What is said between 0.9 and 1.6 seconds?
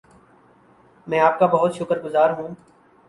میں آپ کا